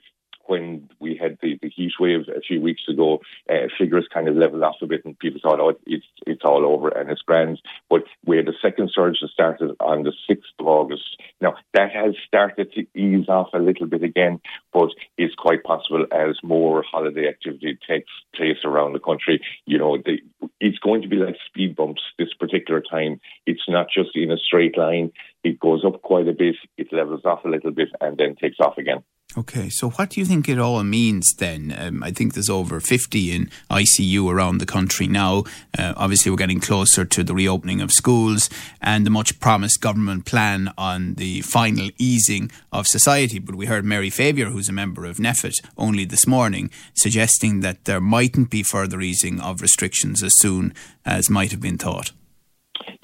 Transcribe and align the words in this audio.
the, 1.98 2.04
the 2.04 2.04
wave 2.04 2.36
a 2.36 2.40
few 2.40 2.60
weeks 2.60 2.82
ago, 2.88 3.20
uh, 3.50 3.68
figures 3.78 4.06
kind 4.12 4.28
of 4.28 4.36
leveled 4.36 4.62
off 4.62 4.76
a 4.82 4.86
bit, 4.86 5.04
and 5.04 5.18
people 5.18 5.40
thought, 5.42 5.60
"Oh, 5.60 5.74
it's 5.86 6.06
it's 6.26 6.42
all 6.44 6.64
over 6.64 6.88
and 6.88 7.10
it's 7.10 7.22
grand." 7.22 7.60
But 7.90 8.04
we 8.24 8.36
had 8.36 8.48
a 8.48 8.52
second 8.62 8.90
surge 8.92 9.18
that 9.20 9.30
started 9.30 9.72
on 9.80 10.02
the 10.02 10.12
sixth 10.28 10.50
of 10.58 10.66
August. 10.66 11.22
Now 11.40 11.54
that 11.74 11.92
has 11.92 12.14
started 12.26 12.72
to 12.72 12.86
ease 12.98 13.28
off 13.28 13.48
a 13.54 13.58
little 13.58 13.86
bit 13.86 14.02
again, 14.02 14.40
but 14.72 14.90
it's 15.16 15.34
quite 15.34 15.64
possible 15.64 16.06
as 16.12 16.36
more 16.42 16.82
holiday 16.90 17.28
activity 17.28 17.78
takes 17.88 18.10
place 18.34 18.58
around 18.64 18.92
the 18.92 19.00
country. 19.00 19.40
You 19.66 19.78
know, 19.78 19.98
the, 19.98 20.18
it's 20.60 20.78
going 20.78 21.02
to 21.02 21.08
be 21.08 21.16
like 21.16 21.36
speed 21.46 21.76
bumps 21.76 22.02
this 22.18 22.32
particular 22.38 22.80
time. 22.80 23.20
It's 23.46 23.68
not 23.68 23.86
just 23.94 24.10
in 24.14 24.30
a 24.30 24.36
straight 24.36 24.76
line. 24.76 25.12
It 25.42 25.60
goes 25.60 25.84
up 25.84 26.02
quite 26.02 26.28
a 26.28 26.32
bit, 26.32 26.56
it 26.78 26.92
levels 26.92 27.24
off 27.24 27.44
a 27.44 27.48
little 27.48 27.70
bit, 27.70 27.88
and 28.00 28.16
then 28.16 28.34
takes 28.36 28.60
off 28.60 28.78
again. 28.78 29.04
Okay, 29.36 29.68
so 29.68 29.90
what 29.90 30.10
do 30.10 30.20
you 30.20 30.26
think 30.26 30.48
it 30.48 30.60
all 30.60 30.84
means 30.84 31.34
then? 31.38 31.74
Um, 31.76 32.04
I 32.04 32.12
think 32.12 32.34
there's 32.34 32.48
over 32.48 32.78
50 32.78 33.34
in 33.34 33.50
ICU 33.68 34.32
around 34.32 34.58
the 34.58 34.66
country 34.66 35.08
now. 35.08 35.42
Uh, 35.76 35.92
obviously, 35.96 36.30
we're 36.30 36.36
getting 36.36 36.60
closer 36.60 37.04
to 37.04 37.24
the 37.24 37.34
reopening 37.34 37.80
of 37.80 37.90
schools 37.90 38.48
and 38.80 39.04
the 39.04 39.10
much 39.10 39.40
promised 39.40 39.80
government 39.80 40.24
plan 40.24 40.72
on 40.78 41.14
the 41.14 41.40
final 41.40 41.90
easing 41.98 42.48
of 42.70 42.86
society. 42.86 43.40
But 43.40 43.56
we 43.56 43.66
heard 43.66 43.84
Mary 43.84 44.08
Favier, 44.08 44.50
who's 44.50 44.68
a 44.68 44.72
member 44.72 45.04
of 45.04 45.16
NPHET, 45.16 45.54
only 45.76 46.04
this 46.04 46.28
morning, 46.28 46.70
suggesting 46.94 47.58
that 47.58 47.86
there 47.86 48.00
mightn't 48.00 48.50
be 48.50 48.62
further 48.62 49.00
easing 49.00 49.40
of 49.40 49.60
restrictions 49.60 50.22
as 50.22 50.32
soon 50.38 50.72
as 51.04 51.28
might 51.28 51.50
have 51.50 51.60
been 51.60 51.78
thought. 51.78 52.12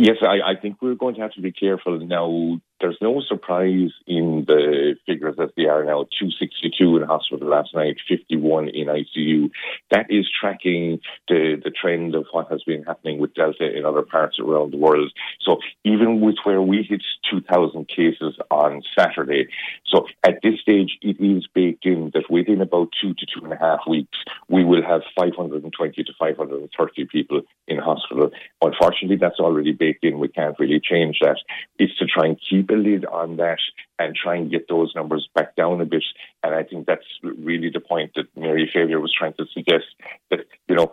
Yes, 0.03 0.17
I, 0.23 0.53
I, 0.53 0.57
think 0.57 0.81
we're 0.81 0.95
going 0.95 1.17
to 1.17 1.21
have 1.21 1.33
to 1.33 1.43
be 1.43 1.53
careful 1.53 2.01
now. 2.01 2.59
There's 2.81 2.97
no 3.03 3.21
surprise 3.21 3.91
in 4.07 4.47
the 4.47 4.97
figures 5.05 5.37
as 5.39 5.51
they 5.55 5.67
are 5.67 5.85
now 5.85 6.07
262 6.19 6.97
in 6.97 7.03
hospital 7.03 7.47
last 7.47 7.75
night, 7.75 7.99
51 8.09 8.71
in 8.71 8.87
ICU. 8.87 9.51
That 9.91 10.07
is 10.09 10.27
tracking 10.41 11.01
the, 11.29 11.61
the 11.63 11.71
trend 11.71 12.15
of 12.15 12.25
what 12.33 12.51
has 12.51 12.63
been 12.63 12.85
happening 12.85 13.19
with 13.19 13.35
Delta 13.35 13.71
in 13.71 13.85
other 13.85 14.01
parts 14.01 14.39
around 14.39 14.73
the 14.73 14.79
world. 14.79 15.13
So 15.43 15.59
even 15.85 16.23
with 16.23 16.37
where 16.45 16.63
we 16.63 16.83
hit 16.83 17.03
2,000 17.31 17.87
cases 17.87 18.39
on 18.51 18.81
Saturday, 18.99 19.49
so 19.85 20.07
at 20.25 20.41
this 20.43 20.59
stage, 20.61 20.97
it 21.03 21.21
is 21.21 21.47
baked 21.49 21.85
in 21.85 22.11
that 22.15 22.31
within 22.31 22.63
about 22.63 22.89
two 22.99 23.13
to 23.13 23.27
two 23.27 23.45
and 23.45 23.53
a 23.53 23.59
half 23.59 23.81
weeks, 23.87 24.17
we 24.49 24.65
will 24.65 24.83
have 24.83 25.03
520 25.15 26.03
to 26.03 26.13
530 26.19 27.05
people 27.05 27.43
in 27.69 27.77
hospital. 27.77 28.31
Unfortunately, 28.63 29.17
that's 29.17 29.39
already 29.39 29.73
baked 29.73 29.90
in. 30.03 30.19
We 30.19 30.29
can't 30.29 30.59
really 30.59 30.81
change 30.81 31.19
that. 31.21 31.37
It's 31.79 31.97
to 31.99 32.07
try 32.07 32.27
and 32.27 32.41
keep 32.49 32.71
a 32.71 32.75
lid 32.75 33.05
on 33.05 33.37
that 33.37 33.59
and 33.99 34.15
try 34.15 34.37
and 34.37 34.51
get 34.51 34.69
those 34.69 34.93
numbers 34.95 35.29
back 35.35 35.57
down 35.57 35.81
a 35.81 35.85
bit. 35.85 36.05
And 36.43 36.55
I 36.55 36.63
think 36.63 36.87
that's 36.87 37.07
really 37.23 37.71
the 37.71 37.81
point 37.81 38.13
that 38.17 38.35
Mary 38.37 38.71
Favier 38.73 39.01
was 39.01 39.15
trying 39.17 39.35
to 39.35 39.47
suggest 39.53 39.87
that, 40.31 40.41
you 40.69 40.77
know, 40.77 40.93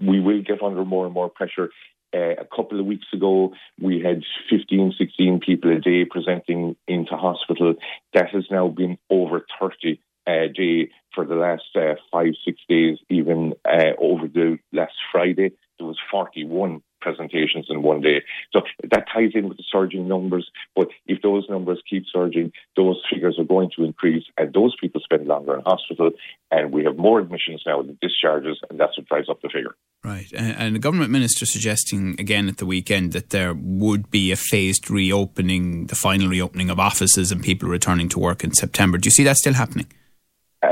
we 0.00 0.20
will 0.20 0.42
get 0.42 0.62
under 0.62 0.84
more 0.84 1.06
and 1.06 1.14
more 1.14 1.30
pressure. 1.30 1.70
Uh, 2.14 2.34
a 2.38 2.46
couple 2.54 2.78
of 2.78 2.86
weeks 2.86 3.06
ago, 3.12 3.52
we 3.80 4.00
had 4.00 4.22
15, 4.48 4.94
16 4.96 5.40
people 5.40 5.76
a 5.76 5.80
day 5.80 6.04
presenting 6.04 6.76
into 6.86 7.16
hospital. 7.16 7.74
That 8.12 8.30
has 8.30 8.44
now 8.52 8.68
been 8.68 8.98
over 9.10 9.44
30 9.60 9.98
a 10.26 10.48
day 10.48 10.90
for 11.14 11.24
the 11.24 11.34
last 11.34 11.64
uh, 11.74 11.94
five, 12.10 12.34
six 12.44 12.60
days, 12.68 12.98
even 13.10 13.54
uh, 13.64 13.92
over 13.98 14.28
the 14.28 14.58
last 14.72 14.94
Friday, 15.12 15.52
there 15.78 15.86
was 15.86 15.98
41 16.10 16.82
presentations 17.04 17.66
in 17.68 17.82
one 17.82 18.00
day. 18.00 18.22
So 18.52 18.62
that 18.90 19.04
ties 19.12 19.32
in 19.34 19.48
with 19.48 19.58
the 19.58 19.64
surging 19.70 20.08
numbers. 20.08 20.50
But 20.74 20.88
if 21.06 21.20
those 21.22 21.46
numbers 21.50 21.82
keep 21.88 22.04
surging, 22.10 22.50
those 22.76 23.00
figures 23.12 23.38
are 23.38 23.44
going 23.44 23.70
to 23.76 23.84
increase, 23.84 24.24
and 24.38 24.52
those 24.54 24.74
people 24.80 25.02
spend 25.04 25.26
longer 25.26 25.54
in 25.54 25.60
hospital, 25.60 26.10
and 26.50 26.72
we 26.72 26.82
have 26.84 26.96
more 26.96 27.20
admissions 27.20 27.62
now 27.66 27.82
than 27.82 27.98
discharges, 28.00 28.58
and 28.70 28.80
that's 28.80 28.96
what 28.96 29.06
drives 29.06 29.28
up 29.28 29.42
the 29.42 29.50
figure. 29.50 29.74
Right. 30.02 30.32
And 30.34 30.74
the 30.74 30.80
government 30.80 31.10
minister 31.10 31.46
suggesting 31.46 32.16
again 32.18 32.48
at 32.48 32.56
the 32.56 32.66
weekend 32.66 33.12
that 33.12 33.30
there 33.30 33.54
would 33.54 34.10
be 34.10 34.32
a 34.32 34.36
phased 34.36 34.90
reopening, 34.90 35.86
the 35.86 35.94
final 35.94 36.28
reopening 36.28 36.70
of 36.70 36.80
offices 36.80 37.30
and 37.30 37.42
people 37.42 37.68
returning 37.68 38.08
to 38.10 38.18
work 38.18 38.44
in 38.44 38.52
September. 38.52 38.98
Do 38.98 39.06
you 39.06 39.12
see 39.12 39.24
that 39.24 39.36
still 39.36 39.54
happening? 39.54 39.86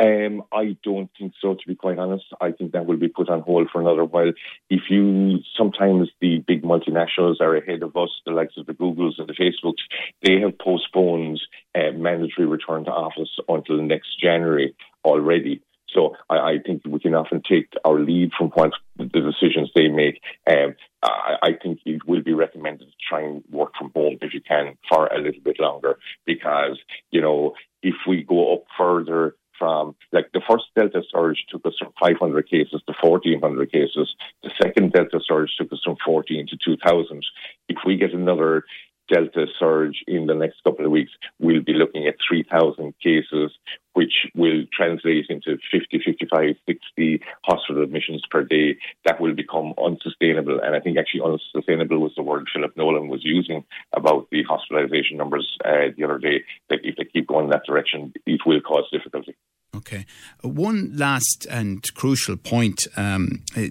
Um, 0.00 0.42
I 0.52 0.76
don't 0.82 1.10
think 1.18 1.34
so, 1.40 1.54
to 1.54 1.66
be 1.66 1.74
quite 1.74 1.98
honest. 1.98 2.24
I 2.40 2.52
think 2.52 2.72
that 2.72 2.86
will 2.86 2.96
be 2.96 3.08
put 3.08 3.28
on 3.28 3.40
hold 3.40 3.68
for 3.70 3.80
another 3.80 4.04
while. 4.04 4.32
If 4.70 4.82
you 4.88 5.38
sometimes 5.56 6.08
the 6.20 6.38
big 6.38 6.62
multinationals 6.62 7.40
are 7.40 7.56
ahead 7.56 7.82
of 7.82 7.96
us, 7.96 8.10
the 8.24 8.32
likes 8.32 8.56
of 8.56 8.66
the 8.66 8.74
Googles 8.74 9.18
and 9.18 9.28
the 9.28 9.34
Facebooks, 9.34 9.82
they 10.22 10.40
have 10.40 10.58
postponed 10.58 11.40
uh, 11.74 11.92
mandatory 11.94 12.46
return 12.46 12.84
to 12.84 12.90
office 12.90 13.30
until 13.48 13.82
next 13.82 14.20
January 14.20 14.74
already. 15.04 15.62
So 15.94 16.16
I, 16.30 16.36
I, 16.36 16.58
think 16.64 16.82
we 16.86 17.00
can 17.00 17.14
often 17.14 17.42
take 17.46 17.72
our 17.84 18.00
lead 18.00 18.30
from 18.36 18.48
what 18.48 18.72
the 18.96 19.04
decisions 19.04 19.70
they 19.74 19.88
make. 19.88 20.22
Um, 20.50 20.74
I, 21.02 21.36
I, 21.42 21.48
think 21.62 21.80
it 21.84 22.06
will 22.06 22.22
be 22.22 22.32
recommended 22.32 22.86
to 22.86 22.94
try 23.06 23.22
and 23.22 23.44
work 23.50 23.72
from 23.78 23.92
home 23.94 24.16
if 24.22 24.32
you 24.32 24.40
can 24.40 24.78
for 24.88 25.06
a 25.08 25.20
little 25.20 25.42
bit 25.42 25.60
longer 25.60 25.98
because, 26.24 26.78
you 27.10 27.20
know, 27.20 27.52
if 27.82 27.94
we 28.08 28.22
go 28.22 28.54
up 28.54 28.64
further 28.78 29.34
from 29.62 29.94
like 30.10 30.26
the 30.34 30.42
first 30.48 30.64
Delta 30.74 31.02
surge 31.14 31.44
took 31.48 31.64
us 31.64 31.74
from 31.78 31.92
500 32.00 32.50
cases 32.50 32.82
to 32.88 32.94
1400 33.00 33.70
cases. 33.70 34.12
The 34.42 34.50
second 34.60 34.92
Delta 34.92 35.20
surge 35.24 35.50
took 35.56 35.72
us 35.72 35.80
from 35.84 35.96
14 36.04 36.48
to 36.48 36.56
2000. 36.56 37.22
If 37.68 37.78
we 37.86 37.96
get 37.96 38.12
another 38.12 38.64
Delta 39.08 39.46
surge 39.58 40.02
in 40.08 40.26
the 40.26 40.34
next 40.34 40.64
couple 40.64 40.84
of 40.84 40.90
weeks, 40.90 41.12
we'll 41.38 41.62
be 41.62 41.74
looking 41.74 42.08
at 42.08 42.16
3,000 42.26 42.94
cases, 43.00 43.52
which 43.92 44.26
will 44.34 44.64
translate 44.72 45.26
into 45.28 45.58
50, 45.70 46.00
55, 46.04 46.56
60 46.66 47.22
hospital 47.44 47.84
admissions 47.84 48.22
per 48.30 48.42
day. 48.42 48.78
That 49.04 49.20
will 49.20 49.34
become 49.34 49.74
unsustainable. 49.80 50.58
And 50.60 50.74
I 50.74 50.80
think 50.80 50.98
actually 50.98 51.22
unsustainable 51.22 51.98
was 51.98 52.12
the 52.16 52.24
word 52.24 52.48
Philip 52.52 52.76
Nolan 52.76 53.08
was 53.08 53.24
using 53.24 53.64
about 53.92 54.26
the 54.30 54.42
hospitalization 54.42 55.18
numbers 55.18 55.56
uh, 55.64 55.92
the 55.96 56.04
other 56.04 56.18
day, 56.18 56.42
that 56.70 56.80
if 56.82 56.96
they 56.96 57.04
keep 57.04 57.28
going 57.28 57.44
in 57.44 57.50
that 57.50 57.66
direction, 57.66 58.12
it 58.26 58.40
will 58.44 58.60
cause 58.60 58.84
difficulty. 58.90 59.36
Okay. 59.74 60.04
Uh, 60.44 60.48
one 60.48 60.96
last 60.96 61.46
and 61.50 61.82
crucial 61.94 62.36
point. 62.36 62.86
Um, 62.96 63.42
uh, 63.56 63.68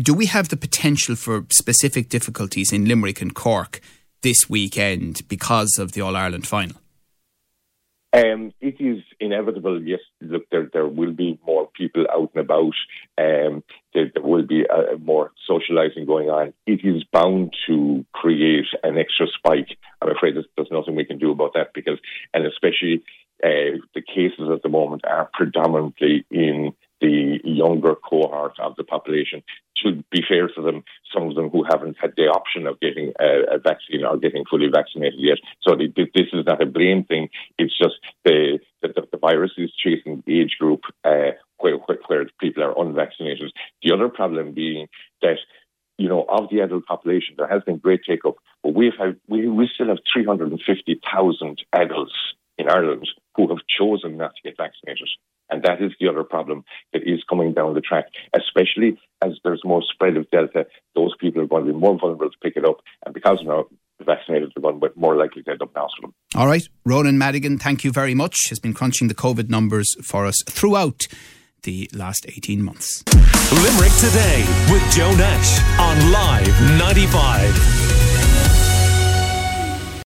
do 0.00 0.14
we 0.14 0.26
have 0.26 0.48
the 0.48 0.56
potential 0.56 1.16
for 1.16 1.44
specific 1.50 2.08
difficulties 2.08 2.72
in 2.72 2.84
Limerick 2.84 3.20
and 3.20 3.34
Cork 3.34 3.80
this 4.22 4.48
weekend 4.48 5.22
because 5.28 5.76
of 5.78 5.92
the 5.92 6.00
All 6.00 6.16
Ireland 6.16 6.46
final? 6.46 6.76
Um, 8.12 8.54
it 8.60 8.80
is 8.80 9.02
inevitable. 9.20 9.82
Yes, 9.82 10.00
look, 10.22 10.48
there 10.50 10.70
there 10.72 10.86
will 10.86 11.12
be 11.12 11.38
more 11.46 11.68
people 11.76 12.06
out 12.10 12.30
and 12.34 12.42
about. 12.42 12.72
Um, 13.18 13.62
there, 13.92 14.10
there, 14.14 14.22
will 14.22 14.46
be 14.46 14.64
uh, 14.66 14.96
more 14.98 15.32
socialising 15.48 16.06
going 16.06 16.30
on. 16.30 16.54
It 16.66 16.80
is 16.84 17.04
bound 17.12 17.54
to 17.66 18.06
create 18.14 18.64
an 18.82 18.96
extra 18.96 19.26
spike. 19.26 19.76
I'm 20.00 20.10
afraid 20.10 20.36
there's, 20.36 20.46
there's 20.56 20.70
nothing 20.70 20.96
we 20.96 21.04
can 21.04 21.18
do 21.18 21.32
about 21.32 21.52
that 21.52 21.74
because, 21.74 21.98
and 22.32 22.46
especially 22.46 23.02
predominantly 25.38 26.24
in 26.30 26.72
the 27.00 27.38
younger 27.44 27.94
cohort 27.94 28.58
of 28.58 28.74
the 28.76 28.84
population. 28.84 29.42
To 29.84 30.02
be 30.10 30.22
fair 30.28 30.48
to 30.48 30.62
them, 30.62 30.82
some 31.14 31.28
of 31.28 31.36
them 31.36 31.50
who 31.50 31.62
haven't 31.62 31.96
had 32.00 32.14
the 32.16 32.24
option 32.24 32.66
of 32.66 32.80
getting 32.80 33.12
a, 33.20 33.54
a 33.54 33.58
vaccine 33.58 34.04
or 34.04 34.16
getting 34.16 34.44
fully 34.50 34.66
vaccinated 34.74 35.20
yet. 35.20 35.38
So 35.62 35.76
the, 35.76 35.86
this 35.96 36.26
is 36.32 36.44
not 36.44 36.60
a 36.60 36.66
blame 36.66 37.04
thing. 37.04 37.28
It's 37.56 37.76
just 37.78 37.94
the 38.24 38.58
the, 38.82 38.88
the 39.12 39.18
virus 39.18 39.52
is 39.56 39.72
chasing 39.72 40.24
the 40.26 40.40
age 40.40 40.56
group 40.58 40.80
uh, 41.04 41.32
where, 41.58 41.76
where, 41.76 41.98
where 42.06 42.26
people 42.40 42.64
are 42.64 42.78
unvaccinated. 42.78 43.52
The 43.82 43.92
other 43.92 44.08
problem 44.08 44.52
being 44.52 44.88
that 45.22 45.38
you 45.98 46.08
know, 46.08 46.24
of 46.28 46.48
the 46.48 46.60
adult 46.60 46.86
population, 46.86 47.34
there 47.36 47.48
has 47.48 47.62
been 47.64 47.78
great 47.78 48.00
take 48.08 48.24
up, 48.24 48.36
but 48.62 48.74
we've 48.74 48.92
we, 49.28 49.48
we 49.48 49.68
still 49.74 49.88
have 49.88 49.98
350,000 50.12 51.62
adults 51.72 52.12
in 52.58 52.68
Ireland 52.68 53.08
who 53.36 53.48
have 53.48 53.58
chosen 53.78 54.16
not 54.16 54.32
to 54.34 54.42
get 54.42 54.56
vaccinated. 54.56 55.08
And 55.50 55.62
that 55.62 55.80
is 55.80 55.92
the 55.98 56.08
other 56.08 56.24
problem 56.24 56.64
that 56.92 57.02
is 57.06 57.22
coming 57.28 57.54
down 57.54 57.74
the 57.74 57.80
track, 57.80 58.06
especially 58.36 59.00
as 59.22 59.32
there's 59.44 59.62
more 59.64 59.82
spread 59.82 60.16
of 60.16 60.30
Delta. 60.30 60.66
Those 60.94 61.14
people 61.18 61.42
are 61.42 61.46
going 61.46 61.66
to 61.66 61.72
be 61.72 61.78
more 61.78 61.98
vulnerable 61.98 62.30
to 62.30 62.36
pick 62.42 62.56
it 62.56 62.66
up. 62.66 62.80
And 63.06 63.14
because 63.14 63.38
they're 63.46 63.64
vaccinated, 64.04 64.52
they're 64.54 64.62
going 64.62 64.80
to 64.80 64.88
be 64.88 65.00
more 65.00 65.16
likely 65.16 65.42
to 65.44 65.50
end 65.52 65.62
up 65.62 65.70
in 65.74 65.80
hospital. 65.80 66.14
All 66.34 66.46
right. 66.46 66.68
Ronan 66.84 67.16
Madigan, 67.16 67.58
thank 67.58 67.82
you 67.82 67.92
very 67.92 68.14
much. 68.14 68.36
Has 68.50 68.58
been 68.58 68.74
crunching 68.74 69.08
the 69.08 69.14
COVID 69.14 69.48
numbers 69.48 69.88
for 70.04 70.26
us 70.26 70.36
throughout 70.48 71.06
the 71.62 71.88
last 71.94 72.26
18 72.28 72.62
months. 72.62 73.02
Limerick 73.52 73.92
Today 73.98 74.44
with 74.70 74.82
Joe 74.92 75.14
Nash 75.16 75.58
on 75.78 76.12
Live 76.12 76.78
95. 76.78 78.07